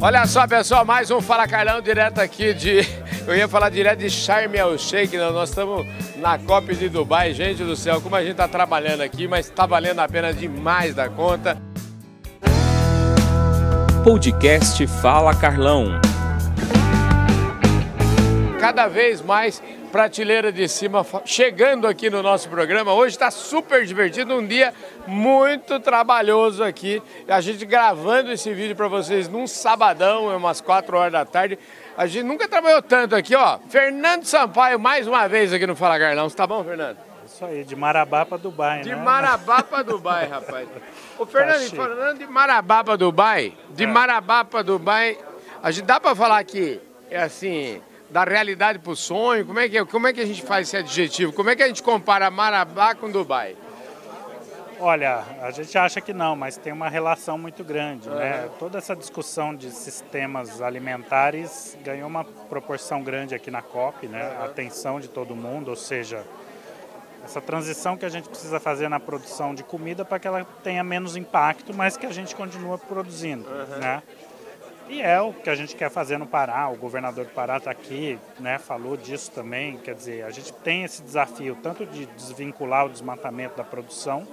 Olha 0.00 0.24
só, 0.28 0.46
pessoal, 0.46 0.84
mais 0.84 1.10
um 1.10 1.20
Fala 1.20 1.48
Carlão 1.48 1.80
direto 1.80 2.20
aqui 2.20 2.54
de. 2.54 2.86
Eu 3.26 3.34
ia 3.34 3.48
falar 3.48 3.68
direto 3.68 3.98
de 3.98 4.08
Sharm 4.08 4.54
el 4.54 4.78
Sheikh, 4.78 5.16
né? 5.16 5.28
nós 5.32 5.48
estamos 5.48 5.84
na 6.16 6.38
COP 6.38 6.76
de 6.76 6.88
Dubai. 6.88 7.34
Gente 7.34 7.64
do 7.64 7.74
céu, 7.74 8.00
como 8.00 8.14
a 8.14 8.20
gente 8.20 8.30
está 8.30 8.46
trabalhando 8.46 9.00
aqui, 9.00 9.26
mas 9.26 9.46
está 9.46 9.66
valendo 9.66 9.98
a 9.98 10.08
pena 10.08 10.32
demais 10.32 10.94
da 10.94 11.08
conta. 11.08 11.60
Podcast 14.04 14.86
Fala 14.86 15.34
Carlão. 15.34 16.00
Cada 18.60 18.86
vez 18.86 19.20
mais 19.20 19.60
prateleira 19.88 20.52
de 20.52 20.68
cima 20.68 21.04
chegando 21.24 21.86
aqui 21.86 22.10
no 22.10 22.22
nosso 22.22 22.48
programa. 22.48 22.92
Hoje 22.92 23.16
está 23.16 23.30
super 23.30 23.84
divertido, 23.84 24.34
um 24.34 24.46
dia 24.46 24.72
muito 25.06 25.80
trabalhoso 25.80 26.62
aqui. 26.62 27.02
A 27.26 27.40
gente 27.40 27.64
gravando 27.64 28.30
esse 28.30 28.52
vídeo 28.52 28.76
para 28.76 28.88
vocês 28.88 29.28
num 29.28 29.46
sabadão, 29.46 30.30
é 30.30 30.36
umas 30.36 30.60
4 30.60 30.96
horas 30.96 31.12
da 31.12 31.24
tarde. 31.24 31.58
A 31.96 32.06
gente 32.06 32.24
nunca 32.24 32.46
trabalhou 32.46 32.82
tanto 32.82 33.16
aqui, 33.16 33.34
ó. 33.34 33.58
Fernando 33.68 34.24
Sampaio, 34.24 34.78
mais 34.78 35.06
uma 35.06 35.26
vez 35.26 35.52
aqui 35.52 35.66
no 35.66 35.74
Fala 35.74 35.98
Garlão. 35.98 36.28
Tá 36.30 36.46
bom, 36.46 36.62
Fernando? 36.62 36.98
Isso 37.26 37.44
aí, 37.44 37.64
de 37.64 37.76
Marabá 37.76 38.24
para 38.24 38.38
Dubai, 38.38 38.80
de 38.80 38.90
né? 38.90 38.94
De 38.94 39.00
Marabá 39.00 39.62
para 39.62 39.82
Dubai, 39.82 40.26
rapaz. 40.30 40.68
Ô, 41.18 41.26
Fernando, 41.26 41.70
tá 41.70 41.76
falando 41.76 42.18
de 42.18 42.26
Marabá 42.26 42.84
para 42.84 42.96
Dubai, 42.96 43.52
de 43.70 43.84
é. 43.84 43.86
Marabá 43.86 44.44
para 44.44 44.62
Dubai, 44.62 45.18
a 45.62 45.70
gente 45.70 45.84
dá 45.84 46.00
para 46.00 46.14
falar 46.14 46.42
que 46.44 46.80
é 47.10 47.22
assim, 47.22 47.80
da 48.10 48.24
realidade 48.24 48.78
para 48.78 48.92
o 48.92 48.96
sonho? 48.96 49.44
Como 49.46 49.58
é, 49.58 49.68
que, 49.68 49.84
como 49.86 50.06
é 50.06 50.12
que 50.12 50.20
a 50.20 50.26
gente 50.26 50.42
faz 50.42 50.68
esse 50.68 50.76
adjetivo? 50.76 51.32
Como 51.32 51.50
é 51.50 51.56
que 51.56 51.62
a 51.62 51.68
gente 51.68 51.82
compara 51.82 52.30
Marabá 52.30 52.94
com 52.94 53.10
Dubai? 53.10 53.56
Olha, 54.80 55.24
a 55.42 55.50
gente 55.50 55.76
acha 55.76 56.00
que 56.00 56.12
não, 56.12 56.36
mas 56.36 56.56
tem 56.56 56.72
uma 56.72 56.88
relação 56.88 57.36
muito 57.36 57.64
grande. 57.64 58.08
Uhum. 58.08 58.14
Né? 58.14 58.48
Toda 58.58 58.78
essa 58.78 58.94
discussão 58.94 59.54
de 59.54 59.70
sistemas 59.72 60.62
alimentares 60.62 61.76
ganhou 61.82 62.06
uma 62.06 62.24
proporção 62.24 63.02
grande 63.02 63.34
aqui 63.34 63.50
na 63.50 63.60
COP, 63.60 64.06
né? 64.06 64.36
a 64.40 64.44
atenção 64.44 65.00
de 65.00 65.08
todo 65.08 65.34
mundo, 65.34 65.68
ou 65.68 65.76
seja, 65.76 66.24
essa 67.24 67.40
transição 67.40 67.96
que 67.96 68.06
a 68.06 68.08
gente 68.08 68.28
precisa 68.28 68.60
fazer 68.60 68.88
na 68.88 69.00
produção 69.00 69.52
de 69.52 69.64
comida 69.64 70.04
para 70.04 70.18
que 70.20 70.28
ela 70.28 70.46
tenha 70.62 70.84
menos 70.84 71.16
impacto, 71.16 71.74
mas 71.74 71.96
que 71.96 72.06
a 72.06 72.12
gente 72.12 72.36
continue 72.36 72.78
produzindo. 72.78 73.50
Uhum. 73.50 73.78
Né? 73.80 74.02
E 74.88 75.02
é 75.02 75.20
o 75.20 75.32
que 75.32 75.50
a 75.50 75.54
gente 75.54 75.76
quer 75.76 75.90
fazer 75.90 76.18
no 76.18 76.26
Pará. 76.26 76.68
O 76.68 76.76
governador 76.76 77.24
do 77.24 77.30
Pará 77.32 77.58
está 77.58 77.70
aqui, 77.70 78.18
né, 78.40 78.58
falou 78.58 78.96
disso 78.96 79.30
também. 79.30 79.76
Quer 79.76 79.94
dizer, 79.94 80.24
a 80.24 80.30
gente 80.30 80.52
tem 80.52 80.84
esse 80.84 81.02
desafio 81.02 81.56
tanto 81.62 81.84
de 81.84 82.06
desvincular 82.06 82.86
o 82.86 82.88
desmatamento 82.88 83.56
da 83.56 83.64
produção, 83.64 84.26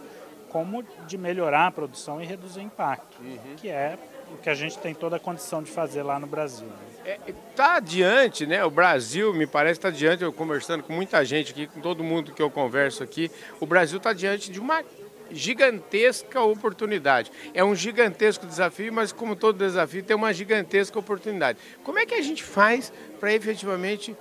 como 0.50 0.83
de 1.06 1.17
melhorar 1.17 1.67
a 1.67 1.72
produção 1.72 2.22
e 2.22 2.26
reduzir 2.26 2.59
o 2.59 2.64
impacto, 2.64 3.22
uhum. 3.22 3.56
que 3.58 3.67
é 3.67 3.98
o 4.33 4.38
que 4.38 4.50
a 4.50 4.53
gente 4.53 4.78
tem 4.78 4.94
toda 4.94 5.17
a 5.17 5.20
condição 5.20 5.61
de 5.61 5.70
fazer 5.70 6.02
lá 6.02 6.20
no 6.20 6.28
Brasil. 6.28 6.67
Está 7.06 7.11
é, 7.11 7.33
tá 7.56 7.76
adiante, 7.76 8.45
né? 8.48 8.64
O 8.64 8.72
Brasil, 8.72 9.33
me 9.33 9.45
parece, 9.45 9.78
está 9.78 9.89
adiante. 9.89 10.23
Eu 10.23 10.33
conversando 10.33 10.83
com 10.83 10.94
muita 10.94 11.23
gente 11.23 11.52
aqui, 11.52 11.67
com 11.67 11.80
todo 11.80 12.03
mundo 12.03 12.31
que 12.31 12.42
eu 12.42 12.50
converso 12.50 13.03
aqui, 13.03 13.30
o 13.59 13.66
Brasil 13.66 13.98
está 13.98 14.14
diante 14.14 14.52
de 14.52 14.59
uma 14.59 14.83
gigantesca 15.31 16.41
oportunidade. 16.41 17.31
É 17.53 17.63
um 17.63 17.75
gigantesco 17.75 18.45
desafio, 18.45 18.91
mas 18.93 19.11
como 19.11 19.35
todo 19.35 19.57
desafio 19.57 20.03
tem 20.03 20.15
uma 20.15 20.33
gigantesca 20.33 20.97
oportunidade. 20.99 21.59
Como 21.83 21.99
é 21.99 22.05
que 22.05 22.13
a 22.13 22.21
gente 22.21 22.43
faz 22.43 22.91
para 23.19 23.33
efetivamente 23.33 24.15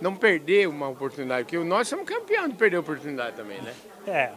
não 0.00 0.14
perder 0.14 0.68
uma 0.68 0.88
oportunidade? 0.88 1.44
Porque 1.44 1.58
nós 1.58 1.88
somos 1.88 2.04
campeão 2.04 2.48
de 2.48 2.54
perder 2.54 2.78
oportunidade 2.78 3.36
também, 3.36 3.60
né? 3.62 3.74
É, 4.06 4.32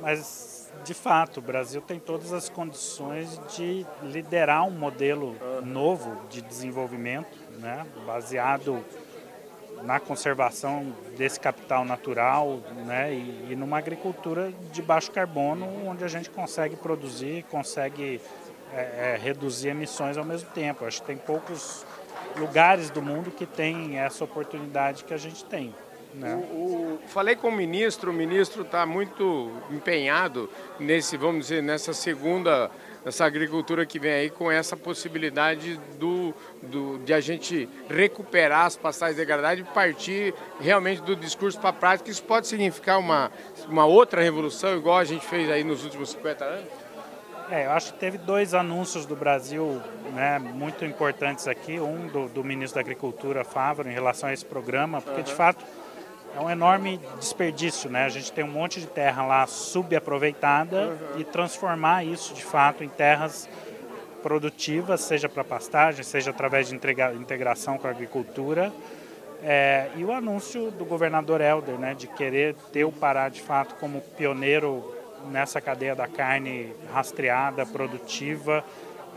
mas 0.00 0.50
de 0.84 0.94
fato 0.94 1.38
o 1.38 1.42
Brasil 1.42 1.80
tem 1.80 1.98
todas 1.98 2.32
as 2.32 2.48
condições 2.48 3.40
de 3.56 3.84
liderar 4.02 4.66
um 4.66 4.70
modelo 4.70 5.36
novo 5.64 6.16
de 6.28 6.40
desenvolvimento, 6.40 7.36
né, 7.58 7.86
baseado 8.06 8.82
na 9.82 9.98
conservação 9.98 10.92
desse 11.16 11.38
capital 11.38 11.84
natural 11.84 12.60
né, 12.86 13.12
e, 13.12 13.48
e, 13.50 13.56
numa 13.56 13.78
agricultura 13.78 14.52
de 14.72 14.82
baixo 14.82 15.10
carbono, 15.10 15.66
onde 15.86 16.04
a 16.04 16.08
gente 16.08 16.30
consegue 16.30 16.76
produzir, 16.76 17.44
consegue 17.50 18.20
é, 18.72 19.14
é, 19.14 19.18
reduzir 19.20 19.68
emissões 19.68 20.16
ao 20.16 20.24
mesmo 20.24 20.48
tempo. 20.50 20.84
Acho 20.84 21.00
que 21.00 21.06
tem 21.06 21.16
poucos 21.16 21.84
lugares 22.36 22.90
do 22.90 23.02
mundo 23.02 23.30
que 23.30 23.46
têm 23.46 23.98
essa 23.98 24.24
oportunidade 24.24 25.04
que 25.04 25.14
a 25.14 25.16
gente 25.16 25.44
tem. 25.44 25.74
Né? 26.14 26.34
O, 26.52 26.54
o, 26.54 27.00
falei 27.06 27.36
com 27.36 27.48
o 27.48 27.52
ministro, 27.52 28.10
o 28.10 28.14
ministro 28.14 28.62
está 28.62 28.84
muito 28.84 29.52
empenhado 29.70 30.50
nesse, 30.78 31.16
vamos 31.16 31.46
dizer, 31.46 31.62
nessa 31.62 31.92
segunda 31.92 32.70
essa 33.04 33.24
agricultura 33.24 33.86
que 33.86 33.98
vem 33.98 34.12
aí 34.12 34.30
com 34.30 34.50
essa 34.50 34.76
possibilidade 34.76 35.80
do, 35.98 36.34
do, 36.62 36.98
de 36.98 37.14
a 37.14 37.20
gente 37.20 37.68
recuperar 37.88 38.66
as 38.66 38.76
pastagens 38.76 39.16
degradadas 39.16 39.60
e 39.60 39.64
partir 39.64 40.34
realmente 40.60 41.00
do 41.00 41.16
discurso 41.16 41.58
para 41.58 41.70
a 41.70 41.72
prática. 41.72 42.10
Isso 42.10 42.22
pode 42.22 42.46
significar 42.46 42.98
uma, 42.98 43.32
uma 43.68 43.86
outra 43.86 44.20
revolução, 44.20 44.76
igual 44.76 44.98
a 44.98 45.04
gente 45.04 45.24
fez 45.26 45.50
aí 45.50 45.64
nos 45.64 45.82
últimos 45.84 46.10
50 46.10 46.44
anos? 46.44 46.68
É, 47.50 47.66
eu 47.66 47.72
acho 47.72 47.92
que 47.92 47.98
teve 47.98 48.16
dois 48.16 48.54
anúncios 48.54 49.04
do 49.04 49.16
Brasil 49.16 49.82
né, 50.14 50.38
muito 50.38 50.84
importantes 50.84 51.48
aqui. 51.48 51.80
Um 51.80 52.06
do, 52.06 52.28
do 52.28 52.44
ministro 52.44 52.76
da 52.76 52.80
Agricultura, 52.80 53.42
Fávaro, 53.42 53.88
em 53.88 53.92
relação 53.92 54.28
a 54.28 54.32
esse 54.32 54.44
programa, 54.44 55.00
porque 55.00 55.18
uhum. 55.18 55.24
de 55.24 55.34
fato 55.34 55.64
é 56.36 56.40
um 56.40 56.48
enorme 56.48 57.00
desperdício, 57.18 57.90
né? 57.90 58.04
A 58.04 58.08
gente 58.08 58.32
tem 58.32 58.44
um 58.44 58.50
monte 58.50 58.80
de 58.80 58.86
terra 58.86 59.24
lá 59.24 59.46
subaproveitada 59.46 60.88
uhum. 60.88 61.20
e 61.20 61.24
transformar 61.24 62.04
isso 62.04 62.34
de 62.34 62.44
fato 62.44 62.84
em 62.84 62.88
terras 62.88 63.48
produtivas, 64.22 65.00
seja 65.00 65.28
para 65.28 65.42
pastagem, 65.42 66.04
seja 66.04 66.30
através 66.30 66.68
de 66.68 66.74
integração 66.74 67.78
com 67.78 67.86
a 67.86 67.90
agricultura. 67.90 68.72
É, 69.42 69.88
e 69.96 70.04
o 70.04 70.12
anúncio 70.12 70.70
do 70.70 70.84
governador 70.84 71.40
Helder, 71.40 71.78
né, 71.78 71.94
de 71.94 72.06
querer 72.06 72.54
ter 72.72 72.84
o 72.84 72.92
Pará 72.92 73.28
de 73.28 73.40
fato 73.40 73.74
como 73.76 74.00
pioneiro 74.16 74.94
nessa 75.30 75.60
cadeia 75.60 75.94
da 75.94 76.06
carne 76.06 76.72
rastreada, 76.92 77.64
produtiva. 77.64 78.62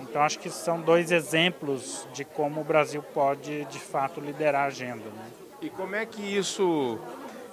Então 0.01 0.21
acho 0.21 0.39
que 0.39 0.49
são 0.49 0.79
dois 0.79 1.11
exemplos 1.11 2.07
de 2.13 2.23
como 2.23 2.61
o 2.61 2.63
Brasil 2.63 3.03
pode 3.13 3.65
de 3.65 3.79
fato 3.79 4.19
liderar 4.19 4.63
a 4.63 4.67
agenda. 4.67 5.03
Né? 5.03 5.42
E 5.63 5.69
como 5.69 5.95
é 5.95 6.05
que 6.05 6.21
isso, 6.21 6.99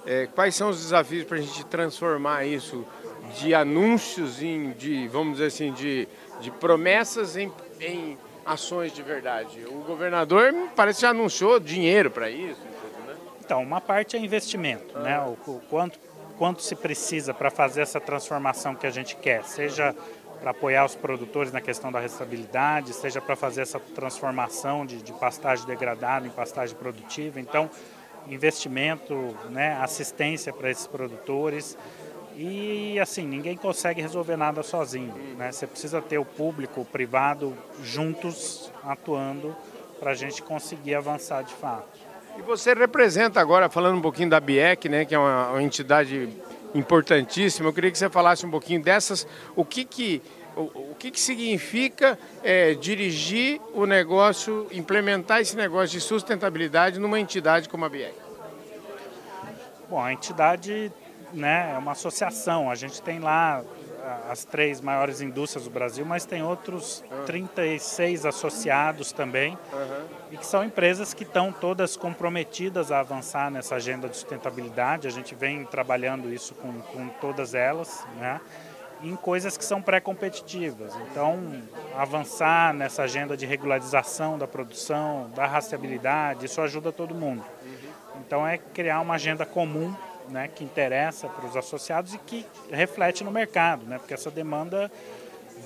é, 0.05 0.27
quais 0.35 0.53
são 0.53 0.69
os 0.69 0.81
desafios 0.81 1.23
para 1.23 1.37
a 1.37 1.39
gente 1.39 1.65
transformar 1.67 2.43
isso 2.43 2.85
de 3.37 3.55
anúncios 3.55 4.43
em, 4.43 4.71
de, 4.71 5.07
vamos 5.07 5.35
dizer 5.35 5.45
assim, 5.45 5.71
de, 5.71 6.09
de 6.41 6.51
promessas 6.51 7.37
em, 7.37 7.49
em 7.79 8.17
ações 8.45 8.91
de 8.91 9.01
verdade? 9.01 9.63
O 9.65 9.85
governador 9.87 10.53
parece 10.75 10.97
que 10.97 11.03
já 11.03 11.11
anunciou 11.11 11.57
dinheiro 11.57 12.11
para 12.11 12.29
isso. 12.29 12.59
Né? 13.07 13.15
Então, 13.39 13.63
uma 13.63 13.79
parte 13.79 14.17
é 14.17 14.19
investimento, 14.19 14.93
ah. 14.97 14.99
né? 14.99 15.19
O, 15.21 15.37
o, 15.49 15.61
quanto, 15.69 15.97
quanto 16.37 16.61
se 16.61 16.75
precisa 16.75 17.33
para 17.33 17.49
fazer 17.49 17.79
essa 17.79 18.01
transformação 18.01 18.75
que 18.75 18.85
a 18.85 18.91
gente 18.91 19.15
quer, 19.15 19.45
seja 19.45 19.95
para 20.41 20.51
apoiar 20.51 20.83
os 20.83 20.95
produtores 20.95 21.53
na 21.53 21.61
questão 21.61 21.91
da 21.91 21.99
restabilidade, 21.99 22.93
seja 22.93 23.21
para 23.21 23.37
fazer 23.37 23.61
essa 23.61 23.79
transformação 23.79 24.85
de, 24.85 25.01
de 25.01 25.13
pastagem 25.13 25.65
degradada 25.65 26.27
em 26.27 26.31
pastagem 26.31 26.75
produtiva. 26.75 27.39
Então, 27.39 27.69
investimento, 28.27 29.35
né, 29.49 29.77
assistência 29.81 30.53
para 30.53 30.69
esses 30.69 30.87
produtores. 30.87 31.77
E 32.35 32.99
assim, 32.99 33.25
ninguém 33.25 33.57
consegue 33.57 34.01
resolver 34.01 34.37
nada 34.37 34.63
sozinho. 34.63 35.13
Né? 35.37 35.51
Você 35.51 35.67
precisa 35.67 36.01
ter 36.01 36.17
o 36.17 36.25
público, 36.25 36.81
o 36.81 36.85
privado 36.85 37.55
juntos 37.83 38.71
atuando 38.83 39.55
para 39.99 40.11
a 40.11 40.15
gente 40.15 40.41
conseguir 40.41 40.95
avançar 40.95 41.43
de 41.43 41.53
fato. 41.53 41.99
E 42.37 42.41
você 42.41 42.73
representa 42.73 43.41
agora, 43.41 43.69
falando 43.69 43.97
um 43.97 44.01
pouquinho 44.01 44.29
da 44.29 44.39
BIEC, 44.39 44.87
né, 44.87 45.05
que 45.05 45.13
é 45.13 45.19
uma, 45.19 45.49
uma 45.49 45.61
entidade 45.61 46.29
importantíssima, 46.73 47.67
eu 47.67 47.73
queria 47.73 47.91
que 47.91 47.97
você 47.97 48.09
falasse 48.09 48.45
um 48.45 48.49
pouquinho 48.49 48.81
dessas, 48.81 49.27
o 49.55 49.65
que 49.65 49.83
que 49.83 50.21
o, 50.55 50.91
o 50.91 50.95
que, 50.97 51.11
que 51.11 51.19
significa 51.19 52.17
é, 52.43 52.73
dirigir 52.73 53.61
o 53.73 53.85
negócio, 53.85 54.67
implementar 54.71 55.41
esse 55.41 55.55
negócio 55.55 55.89
de 55.89 56.01
sustentabilidade 56.01 56.99
numa 56.99 57.19
entidade 57.19 57.69
como 57.69 57.85
a 57.85 57.89
BIEC? 57.89 58.15
Bom, 59.89 60.01
a 60.01 60.13
entidade 60.13 60.91
né, 61.33 61.73
é 61.73 61.77
uma 61.77 61.91
associação. 61.91 62.69
A 62.69 62.75
gente 62.75 63.01
tem 63.01 63.19
lá 63.19 63.63
as 64.29 64.43
três 64.43 64.81
maiores 64.81 65.21
indústrias 65.21 65.65
do 65.65 65.69
Brasil, 65.69 66.05
mas 66.05 66.25
tem 66.25 66.43
outros 66.43 67.03
36 67.25 68.25
associados 68.25 69.11
também, 69.11 69.57
uhum. 69.71 70.05
e 70.31 70.37
que 70.37 70.45
são 70.45 70.63
empresas 70.63 71.13
que 71.13 71.23
estão 71.23 71.51
todas 71.51 71.95
comprometidas 71.95 72.91
a 72.91 72.99
avançar 72.99 73.51
nessa 73.51 73.75
agenda 73.75 74.09
de 74.09 74.17
sustentabilidade. 74.17 75.07
A 75.07 75.11
gente 75.11 75.35
vem 75.35 75.65
trabalhando 75.65 76.33
isso 76.33 76.55
com, 76.55 76.81
com 76.81 77.07
todas 77.21 77.53
elas, 77.53 78.05
né? 78.17 78.41
Em 79.03 79.15
coisas 79.15 79.57
que 79.57 79.65
são 79.65 79.81
pré-competitivas. 79.81 80.93
Então, 81.09 81.61
avançar 81.95 82.73
nessa 82.73 83.03
agenda 83.03 83.35
de 83.35 83.45
regularização 83.45 84.37
da 84.37 84.47
produção, 84.47 85.29
da 85.35 85.45
rastreabilidade, 85.45 86.45
isso 86.45 86.61
ajuda 86.61 86.91
todo 86.91 87.15
mundo. 87.15 87.43
Então, 88.25 88.47
é 88.47 88.57
criar 88.57 89.01
uma 89.01 89.15
agenda 89.15 89.45
comum 89.45 89.93
né, 90.29 90.47
que 90.47 90.63
interessa 90.63 91.27
para 91.27 91.45
os 91.45 91.57
associados 91.57 92.13
e 92.13 92.17
que 92.17 92.45
reflete 92.71 93.23
no 93.23 93.31
mercado, 93.31 93.85
né, 93.85 93.97
porque 93.97 94.13
essa 94.13 94.31
demanda 94.31 94.91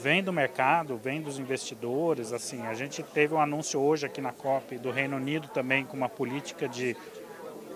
vem 0.01 0.23
do 0.23 0.33
mercado, 0.33 0.97
vem 0.97 1.21
dos 1.21 1.39
investidores. 1.39 2.33
Assim, 2.33 2.65
a 2.65 2.73
gente 2.73 3.01
teve 3.01 3.33
um 3.33 3.39
anúncio 3.39 3.79
hoje 3.79 4.05
aqui 4.05 4.21
na 4.21 4.31
COP 4.31 4.77
do 4.77 4.91
Reino 4.91 5.17
Unido 5.17 5.47
também 5.47 5.85
com 5.85 5.95
uma 5.95 6.09
política 6.09 6.67
de 6.67 6.95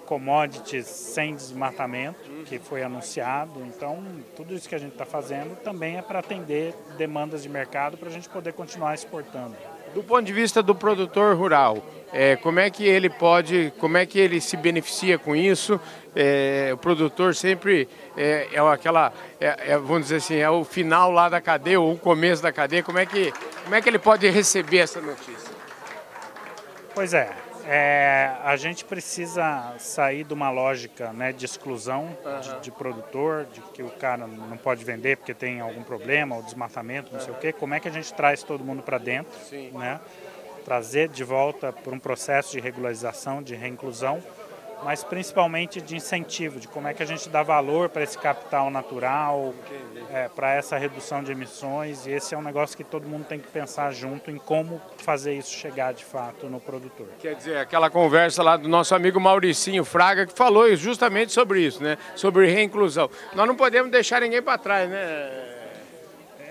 commodities 0.10 0.88
sem 0.88 1.36
desmatamento, 1.36 2.20
que 2.48 2.58
foi 2.58 2.82
anunciado. 2.82 3.62
Então, 3.64 4.04
tudo 4.36 4.56
isso 4.56 4.68
que 4.68 4.74
a 4.74 4.80
gente 4.80 4.94
está 4.94 5.06
fazendo 5.06 5.56
também 5.58 5.98
é 5.98 6.02
para 6.02 6.18
atender 6.18 6.74
demandas 6.98 7.44
de 7.44 7.48
mercado 7.48 7.96
para 7.96 8.10
a 8.10 8.12
gente 8.12 8.28
poder 8.28 8.54
continuar 8.54 8.96
exportando. 8.96 9.56
Do 9.94 10.04
ponto 10.04 10.24
de 10.24 10.34
vista 10.34 10.64
do 10.64 10.74
produtor 10.74 11.36
rural, 11.36 11.78
é, 12.12 12.36
como 12.36 12.60
é 12.60 12.72
que 12.72 12.84
ele 12.84 13.08
pode, 13.08 13.72
como 13.78 13.98
é 13.98 14.06
que 14.06 14.18
ele 14.18 14.42
se 14.42 14.58
beneficia 14.58 15.20
com 15.20 15.36
isso? 15.36 15.80
É, 16.16 16.72
o 16.74 16.78
produtor 16.78 17.36
sempre 17.36 17.88
é, 18.18 18.48
é 18.52 18.60
aquela, 18.60 19.14
é, 19.40 19.74
é, 19.74 19.78
vamos 19.78 20.04
dizer 20.04 20.16
assim, 20.16 20.38
é 20.38 20.50
o 20.50 20.64
final 20.64 21.12
lá 21.12 21.30
da 21.30 21.40
cadeia 21.40 21.80
ou 21.80 21.94
o 21.94 21.98
começo 22.00 22.42
da 22.42 22.52
cadeia. 22.52 22.82
Como 22.82 22.98
é 22.98 23.06
que, 23.06 23.32
como 23.64 23.76
é 23.76 23.82
que 23.82 23.88
ele 23.88 24.00
pode 24.00 24.28
receber 24.28 24.80
essa 24.80 25.00
notícia? 25.00 25.54
Pois 26.96 27.14
é, 27.14 27.30
é, 27.72 28.36
a 28.44 28.56
gente 28.56 28.84
precisa 28.84 29.76
sair 29.78 30.24
de 30.24 30.34
uma 30.34 30.50
lógica 30.50 31.14
né, 31.14 31.32
de 31.32 31.46
exclusão 31.46 32.18
uhum. 32.26 32.40
de, 32.40 32.62
de, 32.62 32.72
produtor, 32.72 33.46
de 33.46 33.62
que 33.62 33.84
o 33.84 33.92
cara 33.92 34.26
não 34.26 34.58
pode 34.58 34.84
vender 34.84 35.18
porque 35.18 35.36
tem 35.36 35.62
algum 35.62 35.84
problema, 35.84 36.36
ou 36.36 36.42
desmatamento, 36.42 37.12
não 37.12 37.20
uhum. 37.20 37.26
sei 37.26 37.34
o 37.36 37.38
quê. 37.38 37.54
Como 37.54 37.76
é 37.76 37.80
que 37.80 37.88
a 37.88 37.92
gente 37.92 38.12
traz 38.12 38.42
todo 38.42 38.64
mundo 38.64 38.82
para 38.82 38.98
dentro? 38.98 39.32
Né? 39.74 40.00
Trazer 40.66 41.10
de 41.10 41.24
volta 41.24 41.72
para 41.72 41.94
um 41.94 42.00
processo 42.00 42.54
de 42.54 42.60
regularização, 42.60 43.44
de 43.44 43.54
reinclusão 43.54 44.20
mas 44.84 45.04
principalmente 45.04 45.82
de 45.82 45.96
incentivo, 45.96 46.60
de 46.60 46.68
como 46.68 46.88
é 46.88 46.94
que 46.94 47.04
a 47.04 47.06
gente 47.06 47.30
dá 47.30 47.44
valor 47.44 47.90
para 47.90 48.04
esse 48.04 48.18
capital 48.18 48.70
natural, 48.70 49.54
é, 50.12 50.28
para 50.30 50.54
essa 50.54 50.78
redução 50.78 51.24
de 51.24 51.32
emissões. 51.32 52.06
E 52.06 52.12
esse 52.12 52.34
é 52.34 52.38
um 52.38 52.42
negócio 52.42 52.76
que 52.78 52.84
todo 52.84 53.08
mundo 53.08 53.26
tem 53.26 53.40
que 53.40 53.48
pensar 53.48 53.92
junto 53.92 54.32
em 54.32 54.38
como 54.38 54.82
fazer 54.98 55.34
isso 55.34 55.52
chegar 55.52 55.94
de 55.94 56.06
fato 56.06 56.48
no 56.48 56.60
produtor. 56.60 57.08
Quer 57.20 57.36
dizer, 57.36 57.58
aquela 57.58 57.90
conversa 57.90 58.42
lá 58.42 58.58
do 58.58 58.68
nosso 58.68 58.96
amigo 58.96 59.20
Mauricinho 59.20 59.84
Fraga 59.84 60.26
que 60.26 60.34
falou 60.34 60.74
justamente 60.76 61.32
sobre 61.32 61.62
isso, 61.62 61.84
né? 61.84 61.98
Sobre 62.16 62.52
reinclusão. 62.52 63.10
Nós 63.34 63.48
não 63.48 63.56
podemos 63.56 63.92
deixar 63.92 64.22
ninguém 64.22 64.42
para 64.42 64.58
trás, 64.58 64.90
né? 64.90 64.98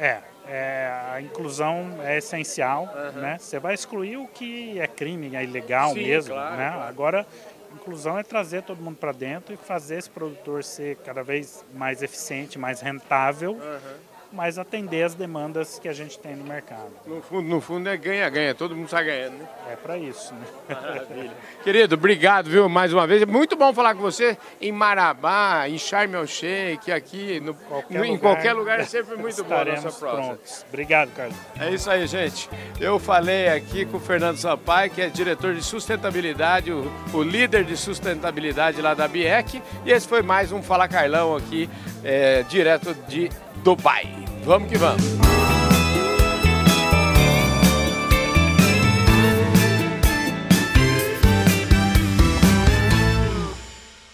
É, 0.01 0.21
é, 0.47 0.91
a 1.13 1.21
inclusão 1.21 1.99
é 2.03 2.19
essencial, 2.19 2.89
uhum. 2.95 3.21
né? 3.21 3.37
Você 3.39 3.59
vai 3.59 3.75
excluir 3.75 4.17
o 4.17 4.27
que 4.27 4.81
é 4.81 4.87
crime, 4.87 5.35
é 5.37 5.45
ilegal 5.45 5.93
Sim, 5.93 6.05
mesmo, 6.05 6.35
claro, 6.35 6.57
né? 6.57 6.71
Claro. 6.71 6.89
Agora 6.89 7.27
inclusão 7.75 8.19
é 8.19 8.23
trazer 8.23 8.63
todo 8.63 8.83
mundo 8.83 8.97
para 8.97 9.13
dentro 9.13 9.55
e 9.55 9.57
fazer 9.57 9.99
esse 9.99 10.11
produtor 10.11 10.63
ser 10.65 10.97
cada 10.97 11.23
vez 11.23 11.65
mais 11.75 12.03
eficiente, 12.03 12.59
mais 12.59 12.81
rentável, 12.81 13.53
uhum. 13.53 13.99
Mas 14.31 14.59
atender 14.59 15.03
as 15.03 15.15
demandas 15.15 15.79
que 15.79 15.89
a 15.89 15.93
gente 15.93 16.19
tem 16.19 16.37
no 16.37 16.45
mercado. 16.45 16.91
No 17.07 17.23
fundo, 17.23 17.49
no 17.49 17.61
fundo 17.61 17.89
é 17.89 17.97
ganha-ganha, 17.97 18.55
todo 18.55 18.75
mundo 18.75 18.85
está 18.85 19.03
ganhando, 19.03 19.39
né? 19.39 19.49
É 19.73 19.77
para 19.77 19.97
isso, 19.97 20.35
né? 20.35 20.47
Maravilha. 20.69 21.33
Querido, 21.65 21.95
obrigado, 21.95 22.51
viu, 22.51 22.69
mais 22.69 22.93
uma 22.93 23.07
vez. 23.07 23.25
Muito 23.25 23.57
bom 23.57 23.73
falar 23.73 23.95
com 23.95 24.01
você 24.01 24.37
em 24.61 24.71
Marabá, 24.71 25.69
em 25.69 25.79
Sharm 25.79 26.15
el 26.15 26.27
Sheikh, 26.27 26.93
aqui, 26.93 27.41
no, 27.41 27.55
qualquer 27.55 27.95
no, 27.95 28.01
lugar, 28.01 28.15
em 28.15 28.19
qualquer 28.19 28.53
lugar 28.53 28.81
é 28.81 28.85
sempre 28.85 29.17
muito 29.17 29.43
bom 29.43 29.55
a 29.55 29.65
nossa 29.65 29.93
prontos. 29.93 30.65
Obrigado, 30.69 31.11
Carlos. 31.15 31.37
É 31.59 31.71
isso 31.71 31.91
aí, 31.91 32.07
gente. 32.07 32.51
Eu 32.79 32.99
falei 32.99 33.49
aqui 33.49 33.87
com 33.87 33.97
o 33.97 34.01
Fernando 34.01 34.37
Sampaio, 34.37 34.91
que 34.91 35.01
é 35.01 35.09
diretor 35.09 35.55
de 35.55 35.63
sustentabilidade, 35.63 36.71
o, 36.71 36.91
o 37.15 37.23
líder 37.23 37.65
de 37.65 37.77
sustentabilidade 37.77 38.83
lá 38.83 38.93
da 38.95 39.09
BIEC, 39.09 39.63
e 39.85 39.91
esse 39.91 40.07
foi 40.07 40.23
mais 40.23 40.53
um 40.53 40.63
Fala 40.63 40.87
Carlão 40.87 41.35
aqui, 41.35 41.69
é, 42.05 42.43
direto 42.45 42.95
de 43.09 43.31
Dubai. 43.63 44.07
Vamos 44.45 44.69
que 44.69 44.79
vamos. 44.79 45.58